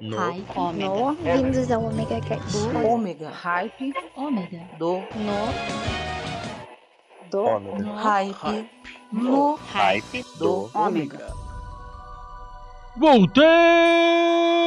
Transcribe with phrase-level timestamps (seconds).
[0.00, 0.16] No.
[0.16, 0.46] Hype.
[0.56, 0.88] Ômega.
[0.88, 2.56] No, bem-vindos ao Omega Cast.
[2.86, 3.30] Ômega.
[3.30, 3.92] Hype.
[4.16, 4.60] Ômega.
[4.78, 5.02] Do.
[5.16, 5.48] No.
[7.30, 7.78] Do Ômega.
[7.82, 7.94] No.
[7.96, 8.70] Hype.
[9.12, 9.54] No.
[9.56, 10.70] Hype Do.
[10.72, 11.34] Ômega.
[12.96, 14.57] Voltei!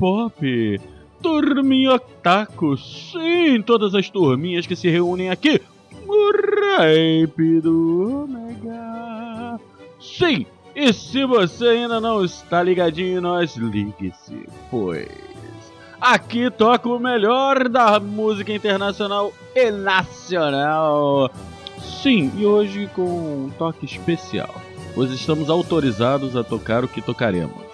[0.00, 0.80] Pop,
[1.22, 5.60] turminha otaku, sim, todas as turminhas que se reúnem aqui
[6.06, 6.32] no
[6.78, 9.60] Hype do Ômega.
[10.00, 15.06] Sim, e se você ainda não está ligadinho nós, ligue-se, pois
[16.00, 21.30] aqui toca o melhor da música internacional e nacional.
[22.02, 24.54] Sim, e hoje com um toque especial,
[24.94, 27.69] pois estamos autorizados a tocar o que tocaremos.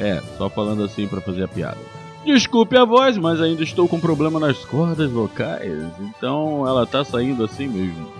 [0.00, 1.78] É, só falando assim pra fazer a piada.
[2.24, 7.44] Desculpe a voz, mas ainda estou com problema nas cordas vocais, então ela tá saindo
[7.44, 8.10] assim mesmo.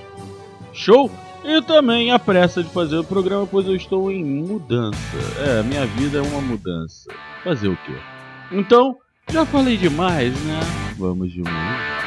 [0.73, 1.11] Show?
[1.43, 4.99] E também a pressa de fazer o programa, pois eu estou em mudança.
[5.39, 7.11] É, minha vida é uma mudança.
[7.43, 7.97] Fazer o quê?
[8.53, 8.97] Então,
[9.31, 10.61] já falei demais, né?
[10.99, 12.00] Vamos de música.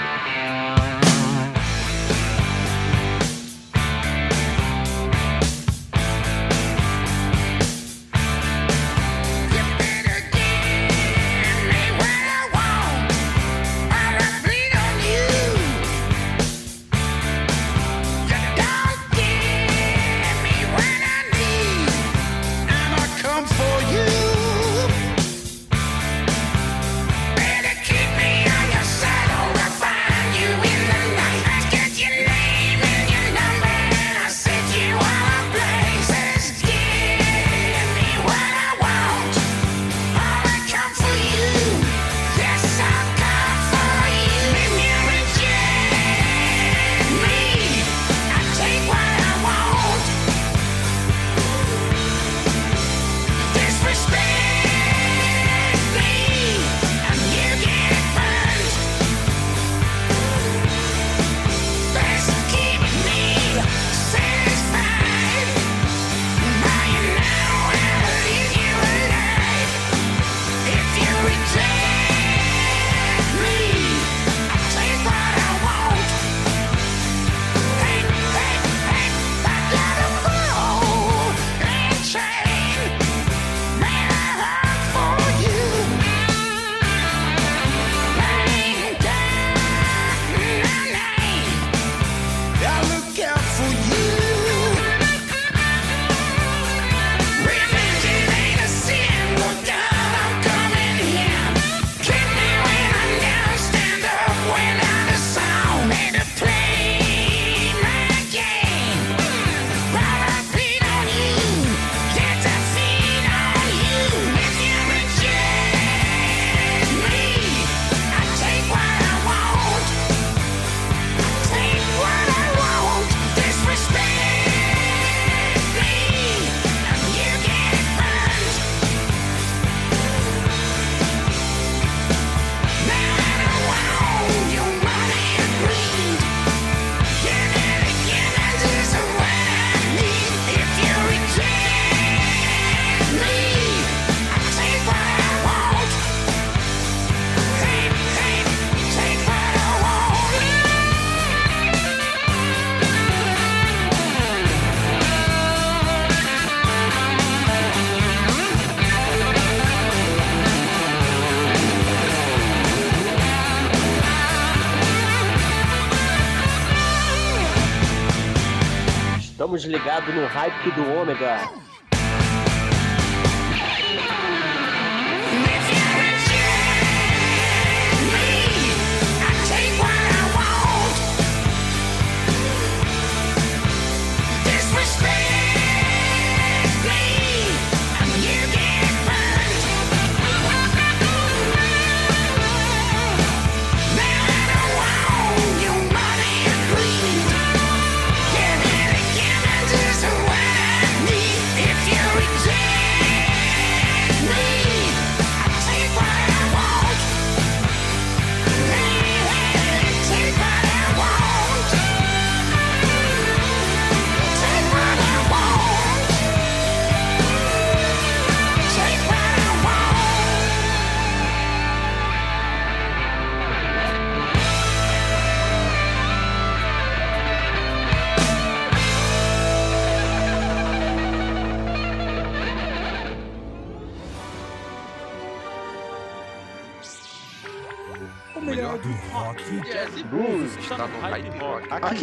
[169.55, 171.62] Estamos ligados no hype do Ômega.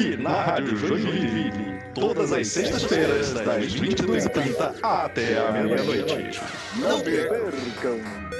[0.00, 6.40] aqui na Rádio Joinville, todas as sextas-feiras, das 22h30 até a meia-noite.
[6.76, 8.39] Não percam!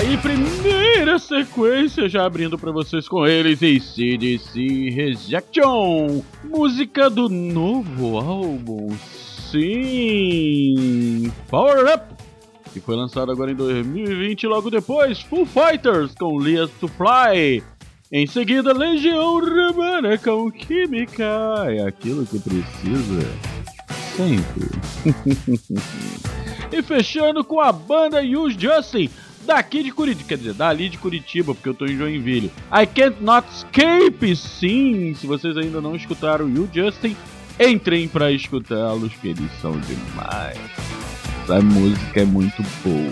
[0.00, 8.88] Aí, primeira sequência, já abrindo pra vocês com eles, ACDC Rejection, música do novo álbum,
[9.50, 12.14] sim, Power Up,
[12.72, 17.62] que foi lançado agora em 2020, logo depois, Foo Fighters com Leas to Fly,
[18.10, 21.26] em seguida, Legião Urbana com Química,
[21.68, 23.20] é aquilo que precisa,
[24.16, 24.70] sempre.
[26.72, 29.10] e fechando com a banda Use Justin,
[29.44, 32.50] daqui de Curitiba, quer dizer, dali de Curitiba, porque eu tô em Joinville.
[32.72, 35.14] I Can't Not Escape, sim!
[35.14, 37.16] Se vocês ainda não escutaram o Justin,
[37.58, 40.58] entrem pra escutá-los, que eles são demais.
[41.42, 43.10] Essa música é muito boa.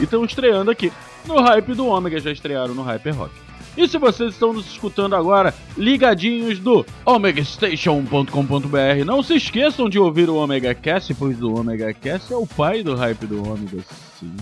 [0.00, 0.90] E estão estreando aqui
[1.26, 3.34] no Hype do Ômega, já estrearam no Hyper Rock.
[3.76, 10.30] E se vocês estão nos escutando agora, ligadinhos do omegastation.com.br, não se esqueçam de ouvir
[10.30, 13.84] o Omega Cast, pois o Omega Cast é o pai do Hype do Ômega,
[14.18, 14.32] sim.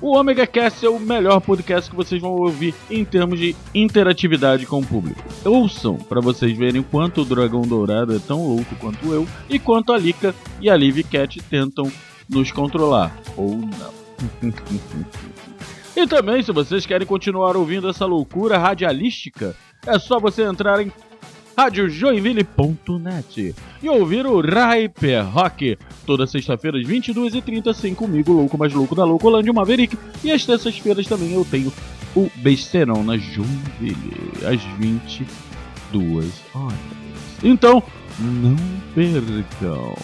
[0.00, 4.64] O Omega Cast é o melhor podcast que vocês vão ouvir em termos de interatividade
[4.64, 5.20] com o público.
[5.44, 9.92] Ouçam para vocês verem quanto o Dragão Dourado é tão louco quanto eu e quanto
[9.92, 11.90] a Lika e a Liv Cat tentam
[12.28, 13.12] nos controlar.
[13.36, 13.98] Ou não.
[15.96, 20.92] e também, se vocês querem continuar ouvindo essa loucura radialística, é só você entrar em
[21.58, 28.94] radiojoinville.net e ouvir o Hyper Rock toda sexta-feira às 22h30, sem comigo, louco mais louco
[28.94, 29.98] da Loucolândia, o Maverick.
[30.22, 31.72] E às terças-feiras também eu tenho
[32.14, 36.78] o Besterão na Joinville, às 22 horas.
[37.42, 37.82] Então,
[38.20, 38.56] não
[38.94, 39.96] percam!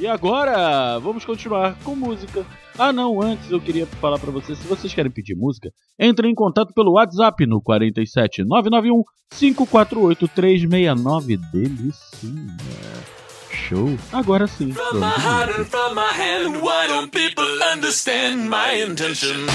[0.00, 2.46] E agora vamos continuar com música.
[2.78, 6.34] Ah, não, antes eu queria falar para vocês, se vocês querem pedir música, entrem em
[6.34, 9.04] contato pelo WhatsApp no 47 991
[9.38, 12.56] 548 369 Delicinha.
[13.50, 13.90] Show.
[14.10, 14.72] Agora sim.
[14.72, 19.46] From my heart and from my hand, why don't people understand my intention?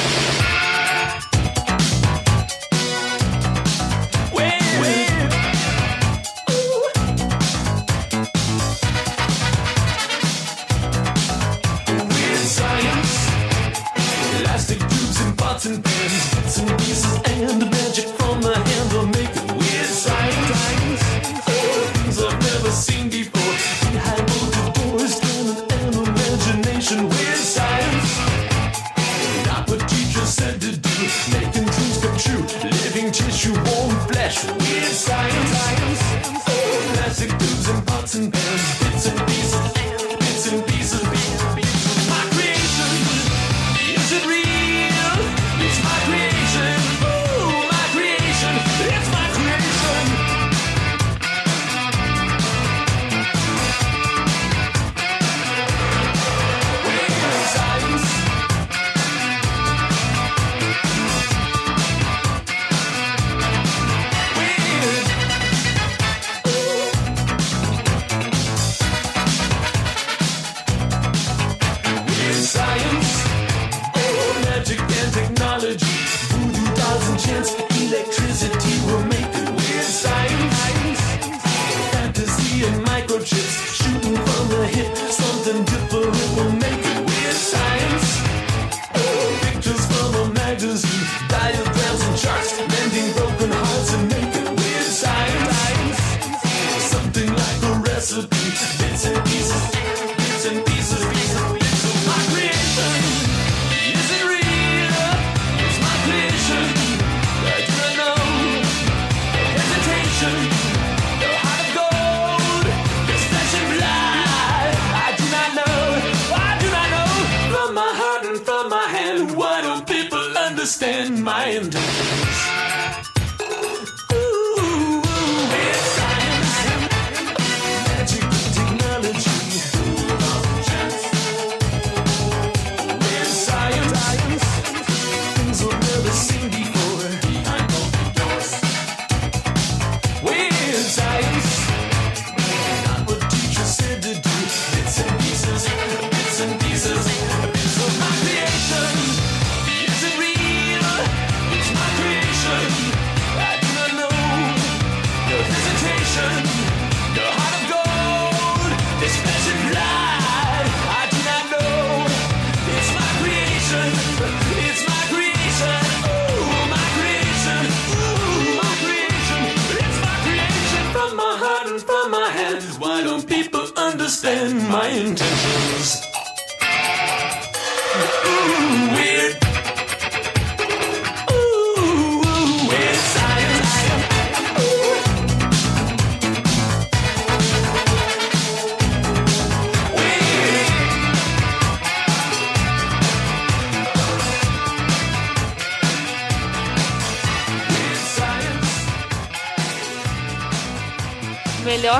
[121.47, 122.64] I'm Davis.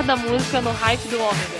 [0.05, 1.54] da música no hype do homem.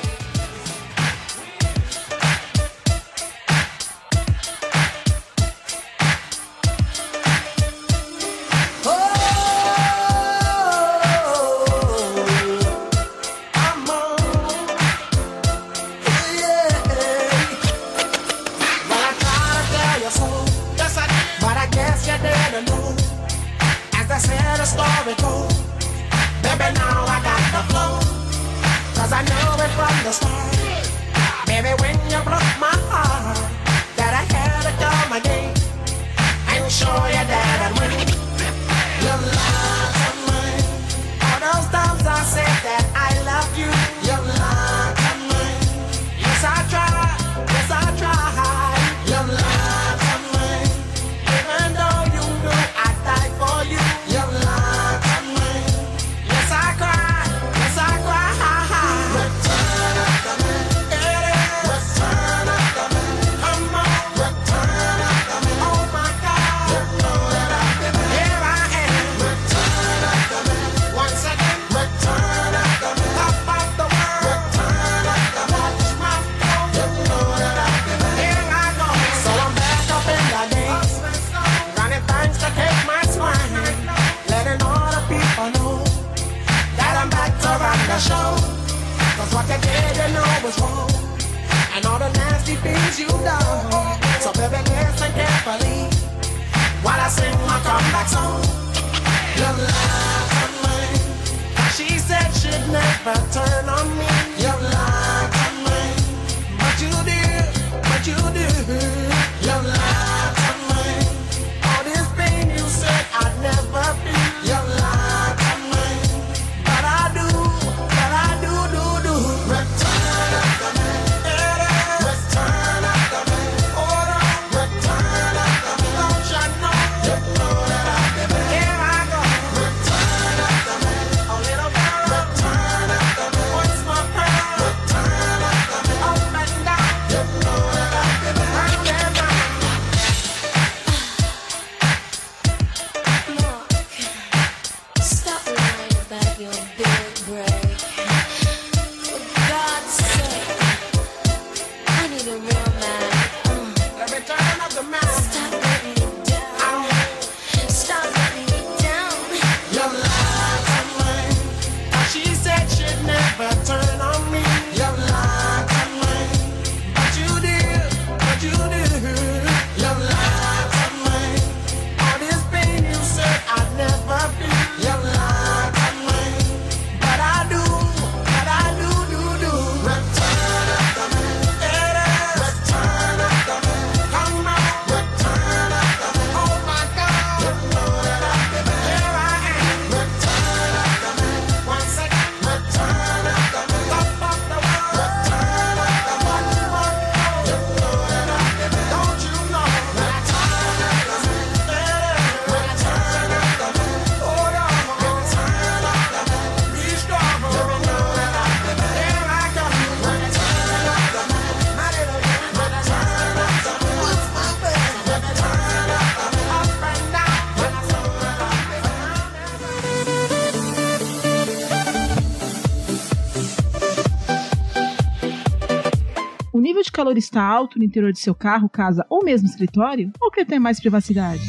[226.96, 230.60] calor está alto no interior de seu carro, casa ou mesmo escritório, ou quer ter
[230.60, 231.42] mais privacidade?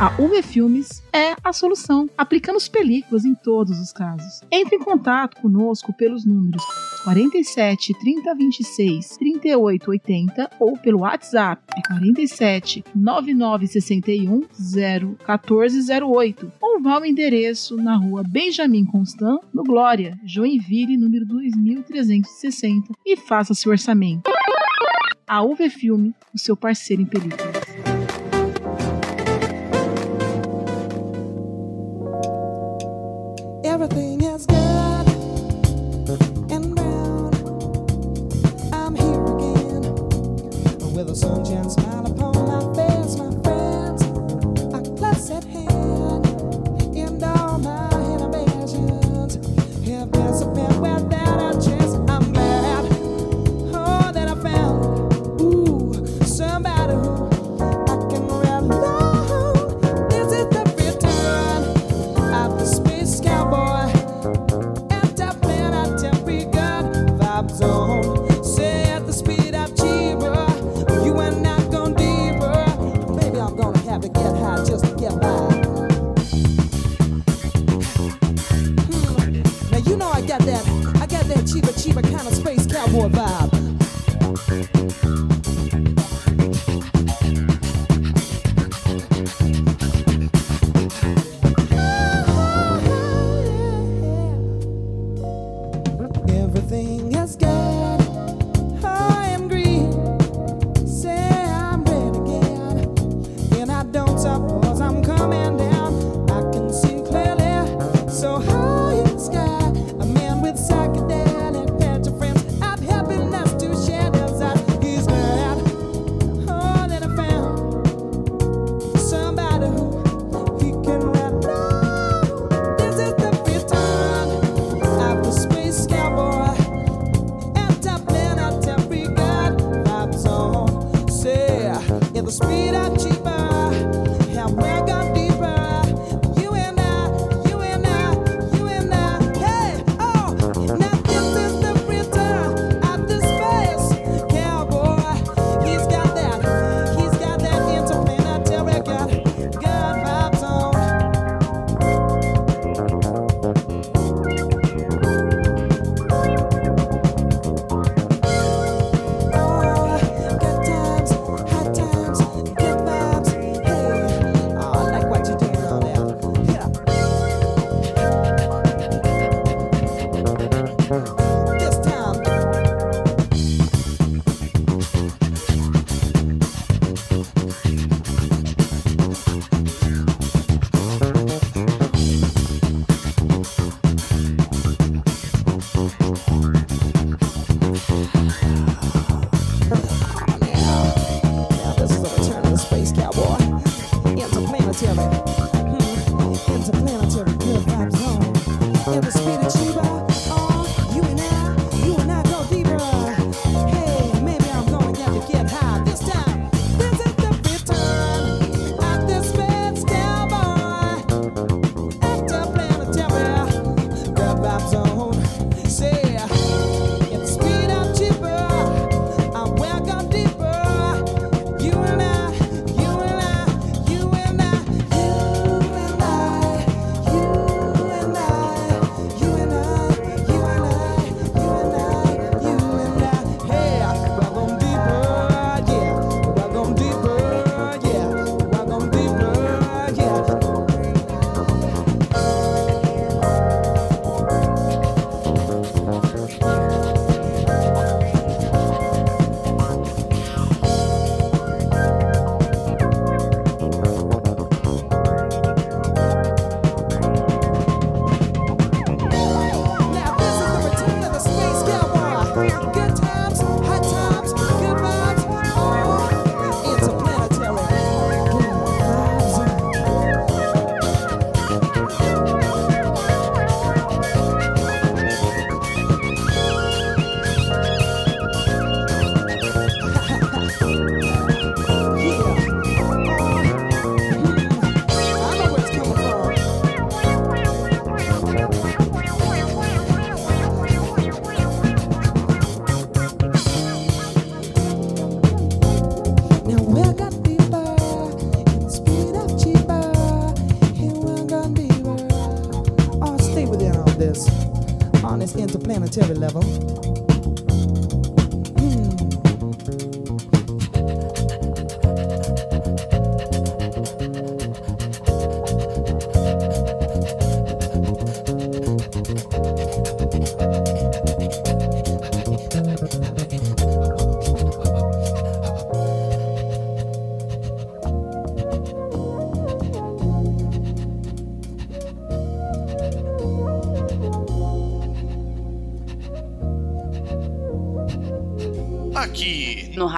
[0.00, 2.08] A UV Filmes é a solução.
[2.16, 4.40] Aplicamos películas em todos os casos.
[4.50, 6.62] Entre em contato conosco pelos números
[7.04, 15.18] 47 30 26 38 80 ou pelo WhatsApp é 47 99 61 0
[16.06, 23.16] 08 ou vá ao endereço na rua Benjamin Constant, no Glória, Joinville, número 2360 e
[23.16, 24.30] faça seu orçamento.
[25.26, 27.62] A UV Filme, o seu parceiro em películas.
[33.64, 34.31] Everything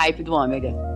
[0.04, 0.93] hype do ômega.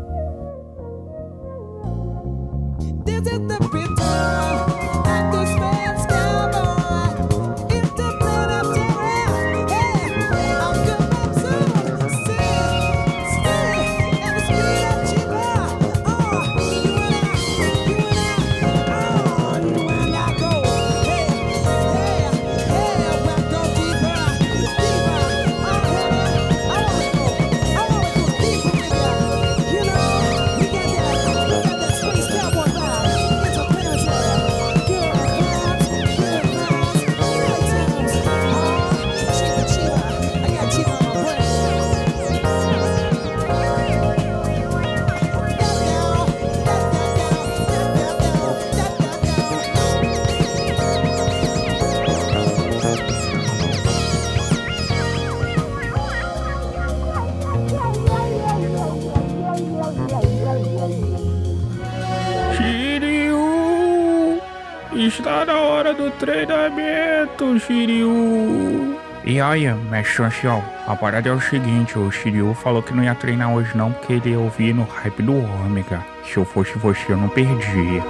[66.18, 68.98] Treinamento, Shiryu!
[69.24, 73.14] E aí, mestre ancião, a parada é o seguinte, o Shiryu falou que não ia
[73.14, 76.04] treinar hoje não, porque ele ia ouvir no hype do Ômega.
[76.24, 78.02] Se eu fosse você, eu não perdia.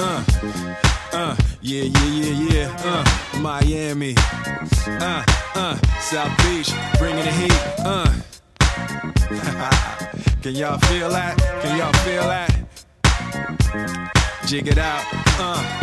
[0.00, 0.22] Uh,
[1.12, 2.76] uh, yeah, yeah, yeah, yeah.
[2.84, 3.04] Uh,
[3.38, 4.14] Miami.
[5.00, 5.22] Uh,
[5.56, 7.52] uh, South Beach, bringing the heat.
[7.84, 8.08] Uh.
[10.42, 11.36] Can y'all feel that?
[11.62, 12.50] Can y'all feel that?
[14.46, 15.04] Jig it out.
[15.38, 15.82] Uh.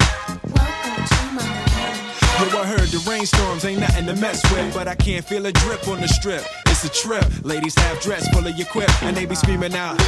[2.41, 5.51] Yo, I heard the rainstorms ain't nothing to mess with, but I can't feel a
[5.51, 6.43] drip on the strip.
[6.83, 7.45] It's a trip.
[7.45, 10.01] Ladies half dressed, full of your quip, and they be screaming out.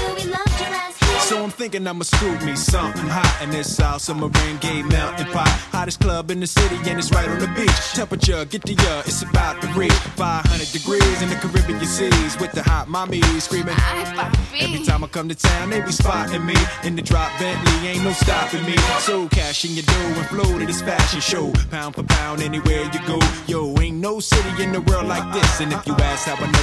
[1.19, 5.47] So I'm thinking I'ma scoop me something hot in this South Submarine Gay Mountain Pot.
[5.71, 7.93] Hottest club in the city, and it's right on the beach.
[7.93, 12.51] Temperature, get the uh, it's about to reach 500 degrees in the Caribbean seas with
[12.51, 13.75] the hot mommies screaming.
[14.59, 18.03] Every time I come to town, they be spotting me in the drop Bentley, ain't
[18.03, 18.75] no stopping me.
[18.99, 22.83] So cash in your dough and flow to this fashion show, pound for pound anywhere
[22.91, 23.19] you go.
[23.47, 26.51] Yo, ain't no city in the world like this, and if you ask how I
[26.51, 26.62] know,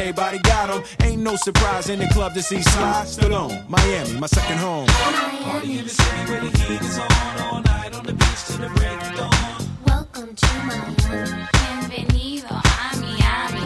[0.01, 0.83] everybody got 'em.
[1.03, 3.63] Ain't no surprise in the club to see Sly Stallone.
[3.69, 4.87] Miami, my second home.
[4.87, 7.11] Party in the city where the heat is on
[7.43, 9.55] all night on the beach till the break of dawn.
[9.85, 11.47] Welcome to Miami.
[11.57, 13.65] Bienvenido a Miami.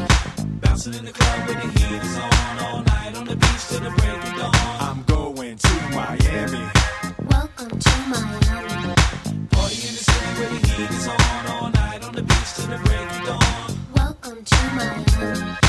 [0.62, 3.80] Bouncing in the club where the heat is on all night on the beach till
[3.80, 4.56] the break of dawn.
[4.88, 6.64] I'm going to Miami.
[7.32, 8.94] Welcome to Miami.
[9.54, 12.68] Party in the city where the heat is on all night on the beach till
[12.68, 13.68] the break of dawn.
[13.96, 15.65] Welcome to Miami.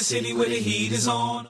[0.00, 1.46] The city where the heat is on.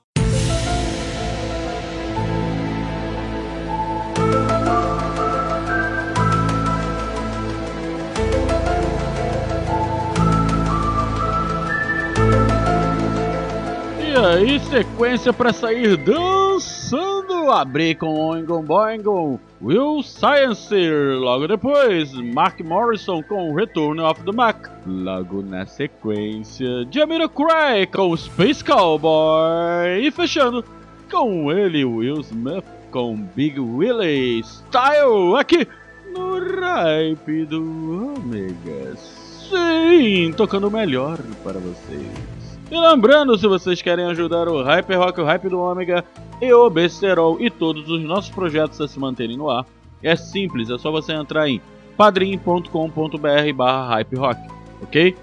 [14.01, 17.20] E aí, sequência pra sair dançando.
[17.49, 21.17] Abrir com Oingon Boingon, Will Sciencer.
[21.17, 24.67] Logo depois, Mark Morrison com Return of the Mac.
[24.85, 30.01] Logo na sequência, Jamiroquai com Space Cowboy.
[30.03, 30.65] E fechando
[31.09, 35.37] com ele, Will Smith com Big Willie Style.
[35.39, 35.67] Aqui
[36.13, 38.97] no Ripe do Ômega.
[38.97, 42.40] Sim, tocando melhor para vocês.
[42.71, 46.05] E lembrando, se vocês querem ajudar o Hyper Rock, o Hype do Ômega
[46.41, 49.67] e o Besterol e todos os nossos projetos a se manterem no ar,
[50.01, 51.61] é simples, é só você entrar em
[51.97, 54.41] padrim.com.br barra Hype Rock,
[54.81, 55.17] ok?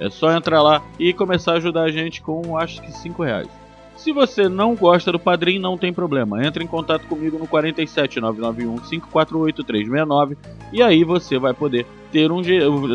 [0.00, 3.48] É só entrar lá e começar a ajudar a gente com, acho que 5 reais.
[3.96, 6.44] Se você não gosta do Padrim, não tem problema.
[6.44, 10.36] Entre em contato comigo no 47991 548 369
[10.72, 12.40] e aí você vai poder ter um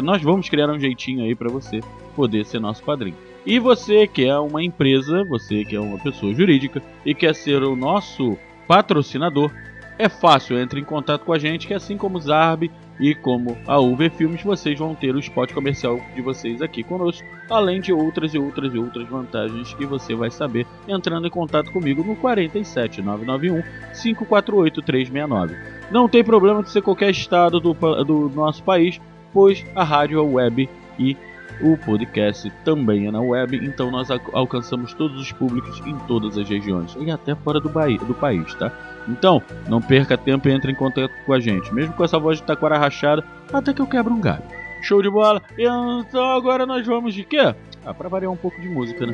[0.01, 1.81] nós vamos criar um jeitinho aí para você
[2.15, 3.32] poder ser nosso padrinho.
[3.45, 7.61] E você que é uma empresa, você que é uma pessoa jurídica e quer ser
[7.61, 8.37] o nosso
[8.67, 9.51] patrocinador,
[9.99, 13.57] é fácil, entre em contato com a gente, que assim como o Zarb e como
[13.67, 17.91] a UV Filmes, vocês vão ter o spot comercial de vocês aqui conosco, além de
[17.91, 22.15] outras e outras e outras vantagens que você vai saber entrando em contato comigo no
[22.15, 23.61] 47991
[24.01, 25.55] 548 369.
[25.91, 29.01] Não tem problema de ser qualquer estado do, do nosso país,
[29.33, 31.17] pois a rádio é web e
[31.61, 36.37] o podcast também é na web, então nós al- alcançamos todos os públicos em todas
[36.37, 38.71] as regiões e até fora do, do país, tá?
[39.07, 42.37] Então, não perca tempo e entre em contato com a gente, mesmo com essa voz
[42.39, 44.43] de taquara rachada, até que eu quebro um galho.
[44.81, 45.41] Show de bola!
[45.57, 47.53] Então agora nós vamos de quê?
[47.85, 49.13] Ah, pra variar um pouco de música, né?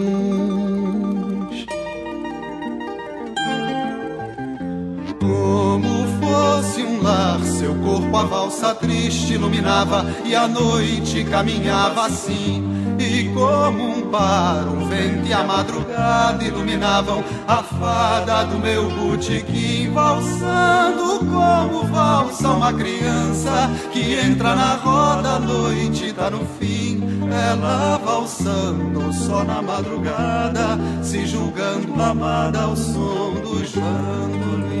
[5.51, 12.63] Como fosse um lar, seu corpo a valsa triste iluminava e a noite caminhava assim.
[12.97, 19.91] E como um par, um vento e a madrugada iluminavam a fada do meu botequim,
[19.91, 27.01] valsando como valsa uma criança que entra na roda, a noite tá no fim.
[27.29, 34.80] Ela valsando só na madrugada, se julgando amada ao som dos bandolins.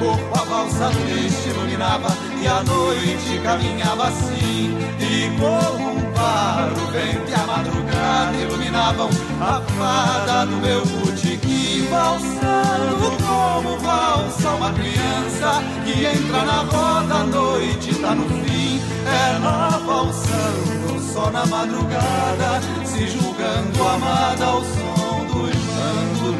[0.00, 2.08] Corpo a valsa triste iluminava
[2.42, 4.76] e a noite caminhava assim.
[4.98, 11.86] E como um par, o vento e a madrugada iluminavam a fada do meu botequim,
[11.90, 18.80] valsando como valsa uma criança que entra na roda, a noite tá no fim.
[19.06, 26.39] Ela valsando só na madrugada, se julgando amada ao som dos bandolins.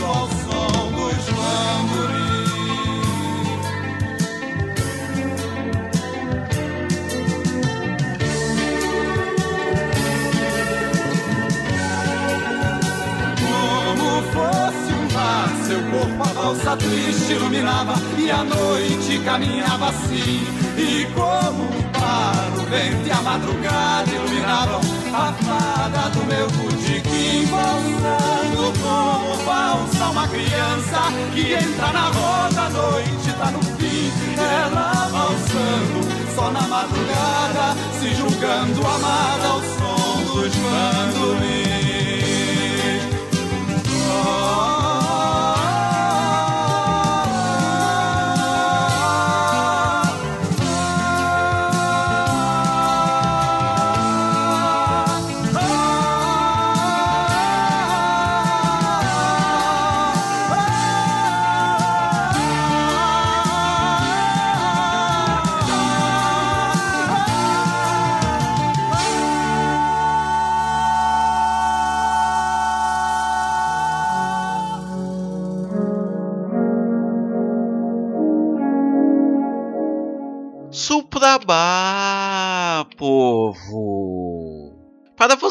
[15.71, 20.43] seu corpo a valsa triste iluminava e a noite caminhava assim.
[20.77, 24.81] E como um par, o vento e a madrugada iluminavam
[25.13, 30.99] a fada do meu botequim, valsando como valsa uma criança
[31.33, 34.11] que entra na roda, a noite tá no fim.
[34.37, 41.70] Ela valsando só na madrugada, se julgando amada ao som dos bandolins.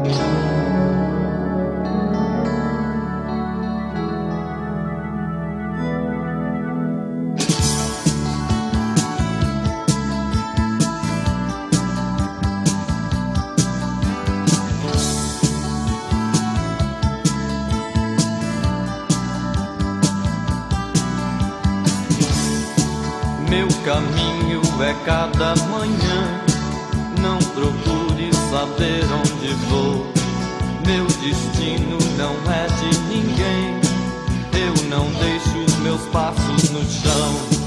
[0.00, 0.08] Meu
[23.84, 26.40] caminho é cada manhã.
[27.20, 29.89] Não procure saber onde vou.
[31.20, 33.78] Destino não é de ninguém.
[34.54, 37.60] Eu não deixo meus passos no chão.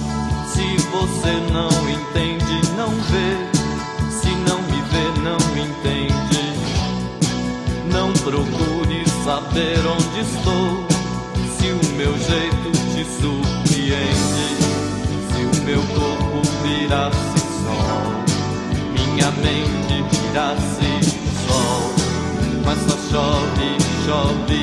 [0.48, 3.38] Se você não entende, não vê.
[4.10, 6.14] Se não me vê, não entende.
[7.92, 10.88] Não procure saber onde estou.
[11.56, 14.48] Se o meu jeito te surpreende.
[15.30, 18.24] Se o meu corpo virasse sol,
[18.94, 21.14] minha mente virasse
[21.48, 21.94] sol.
[22.66, 24.63] mas só shall be, shall.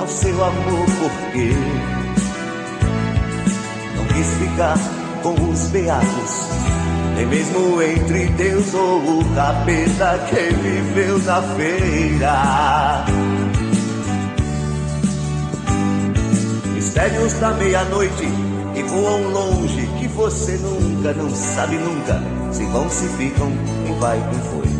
[0.00, 1.52] ao seu amor porque
[3.96, 4.78] não quis ficar
[5.22, 6.48] com os beatos,
[7.16, 13.04] nem mesmo entre Deus ou o capeta que viveu na feira.
[16.74, 18.26] Mistérios da meia-noite
[18.74, 22.22] que voam longe, que você nunca, não sabe nunca,
[22.52, 23.52] se vão, se ficam,
[23.84, 24.79] quem vai, quem foi.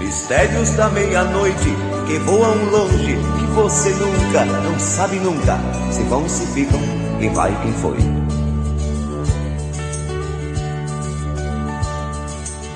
[0.00, 1.76] Mistérios da meia-noite
[2.06, 5.58] que voam longe, que você nunca, não sabe nunca,
[5.92, 6.80] se vão, se ficam,
[7.18, 8.15] quem vai, quem foi.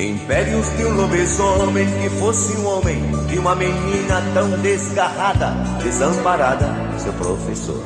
[0.00, 5.50] Impérios de um lobisomem que fosse um homem, de uma menina tão desgarrada,
[5.82, 6.66] desamparada,
[6.98, 7.82] seu professor.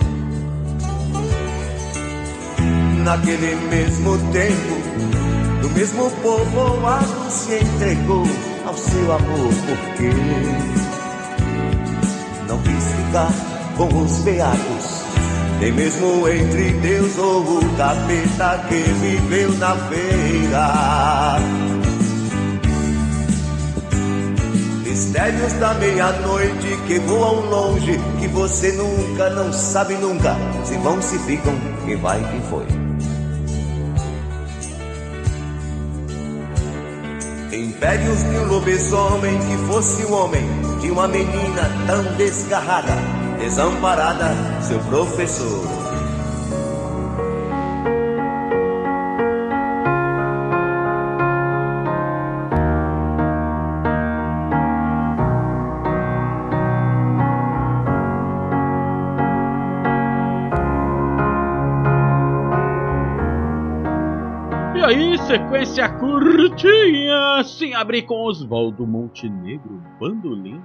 [3.03, 4.77] Naquele mesmo tempo,
[5.61, 8.25] no mesmo povoado se entregou
[8.65, 10.11] ao ao seu amor, porque
[12.49, 13.33] não quis ficar
[13.77, 15.03] com os beatos,
[15.59, 21.74] nem mesmo entre Deus ou o capeta que viveu na feira.
[25.15, 30.35] Mistérios da meia-noite que voam longe, que você nunca, não sabe nunca,
[30.65, 31.55] se vão, se ficam,
[31.85, 32.67] quem vai, quem foi.
[37.57, 40.45] Impérios de um lobisomem que fosse um homem,
[40.81, 42.97] de uma menina tão desgarrada,
[43.39, 45.84] desamparada, seu professor.
[65.75, 70.63] Sequência curtinha, sem abrir com Oswaldo Montenegro, bandolim.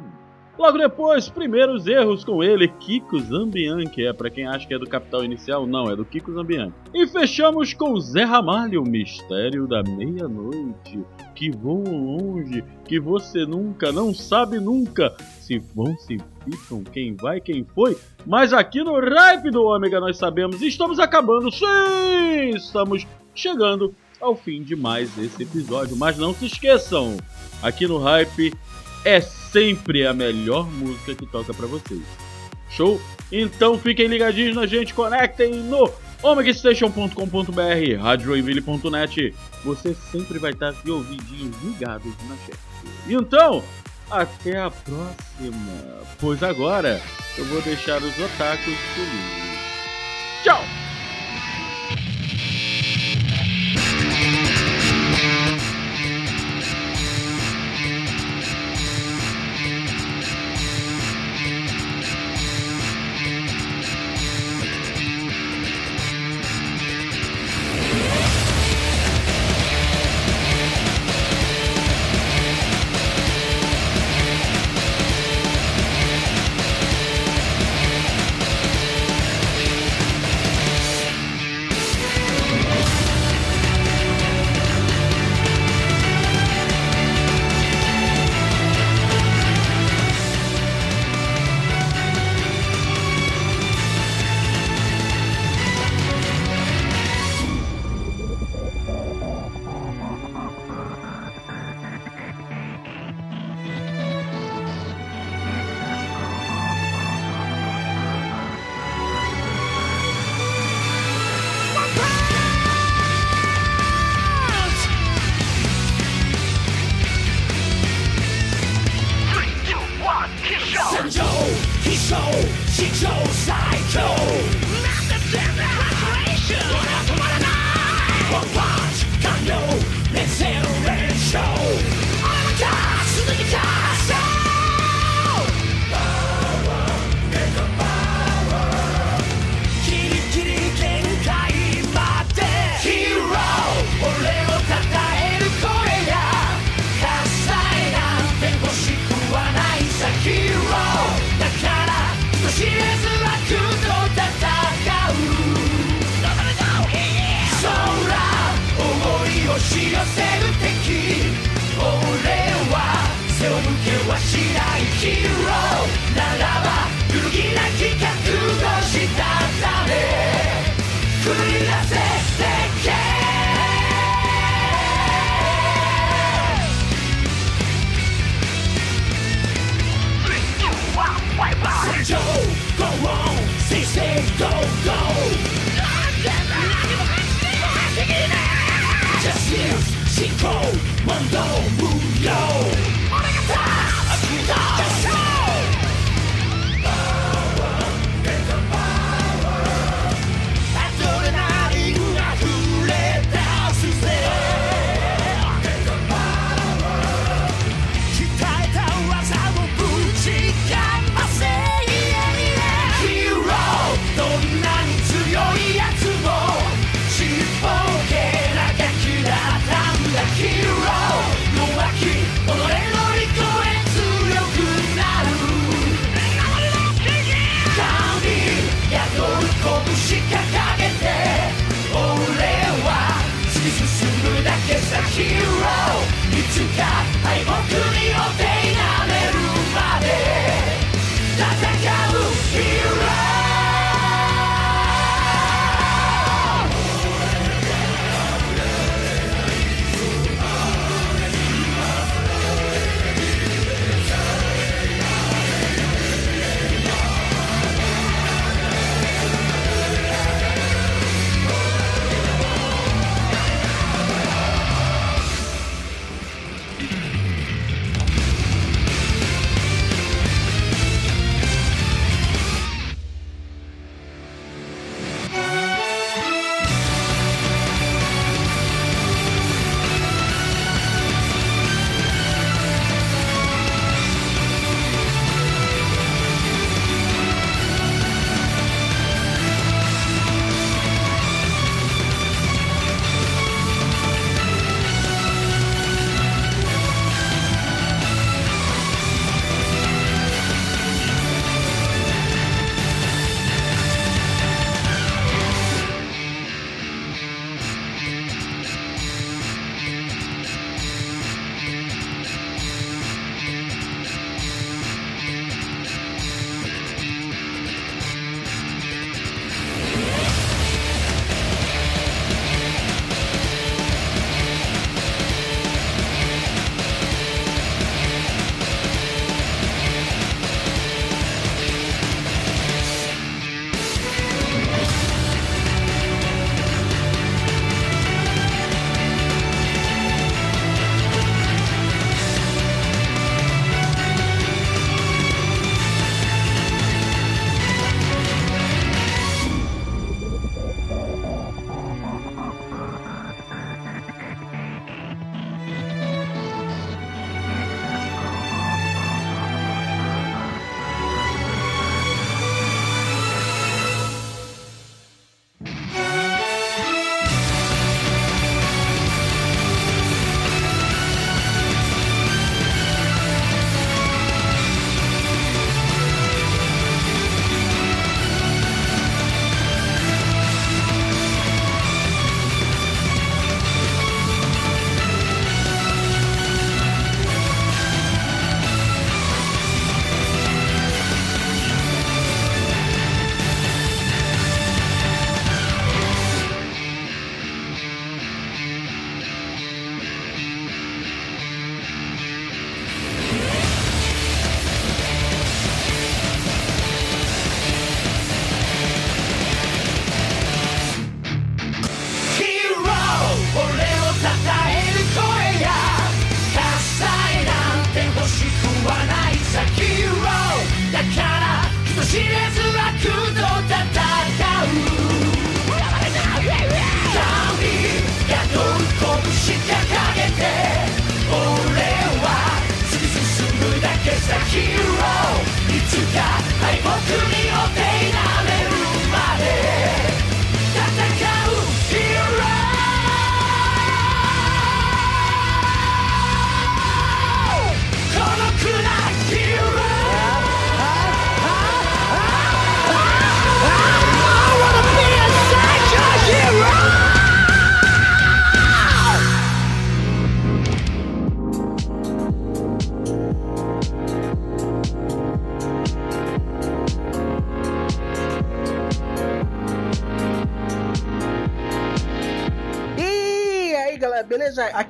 [0.55, 4.78] Logo depois, primeiros erros com ele, Kiko Zambian, que é pra quem acha que é
[4.78, 6.72] do Capital Inicial, não, é do Kiko Zambian.
[6.93, 11.03] E fechamos com Zé Ramalho, Mistério da Meia-Noite,
[11.34, 17.41] que voam longe, que você nunca, não sabe nunca, se vão, se ficam, quem vai,
[17.41, 17.97] quem foi.
[18.28, 24.63] Mas aqui no Ripe do Ômega nós sabemos, estamos acabando, sim, estamos chegando ao fim
[24.63, 25.95] de mais esse episódio.
[25.95, 27.17] Mas não se esqueçam,
[27.61, 28.53] aqui no Hype
[29.05, 32.01] é sempre a melhor música que toca pra vocês.
[32.70, 33.01] Show?
[33.32, 35.91] Então fiquem ligadinhos na gente, conectem no
[36.22, 39.34] omegastation.com.br, radiojoinville.net.
[39.63, 42.59] Você sempre vai estar de ouvidinhos ligados na chat.
[43.07, 43.63] Então,
[44.09, 46.01] até a próxima.
[46.20, 47.01] Pois agora
[47.38, 49.59] eu vou deixar os otakus felizes.
[50.43, 50.78] Tchau!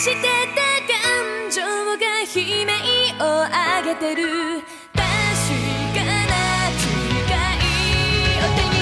[0.00, 0.22] してた
[0.88, 2.72] 感情が悲鳴
[3.20, 4.22] を上げてる。
[4.94, 5.04] 確
[5.94, 6.32] かな
[6.78, 7.60] 誓い
[8.40, 8.80] を手に。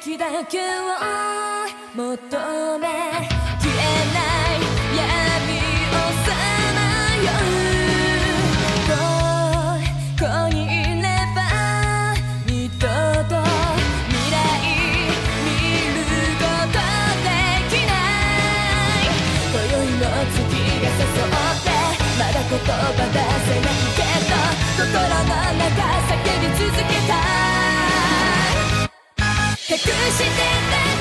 [0.00, 0.88] 奇跡だけを
[1.94, 2.08] 求
[2.78, 2.86] め
[19.88, 21.72] 月が誘って
[22.18, 24.36] まだ言葉出せないけど
[24.76, 27.26] 心の中叫び続けたい。
[29.70, 30.24] 隠して
[30.70, 30.97] た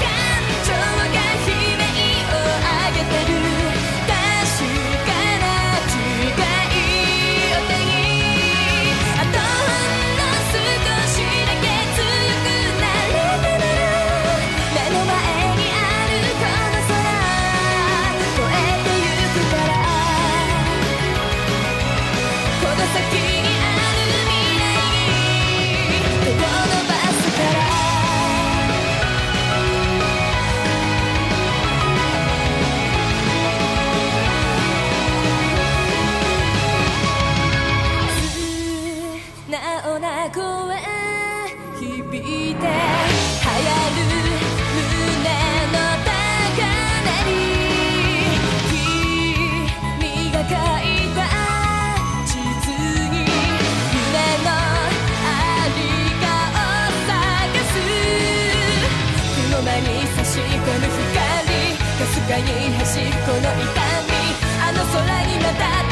[62.42, 64.14] に走っこの痛み
[64.62, 65.87] あの空にまた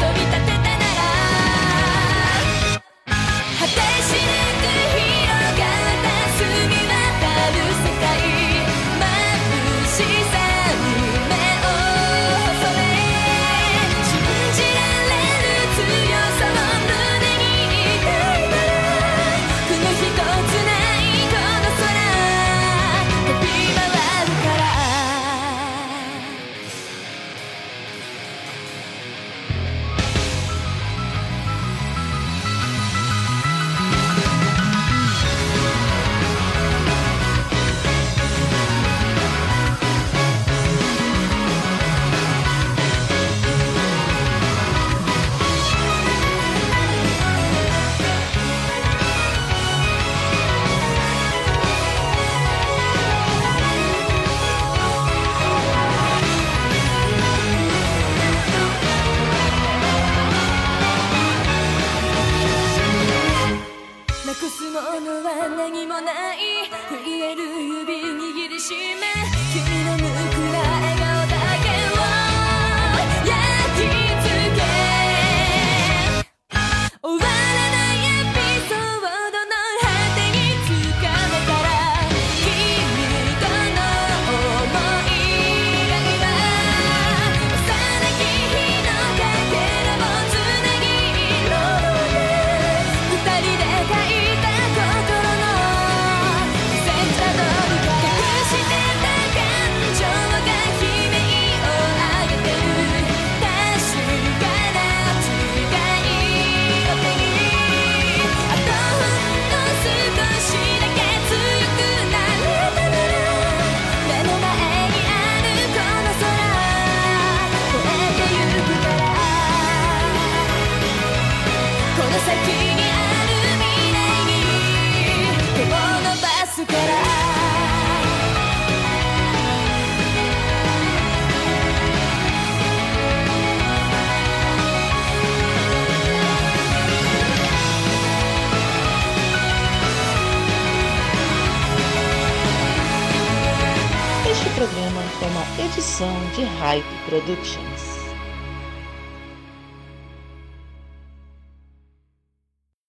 [147.28, 147.65] addiction.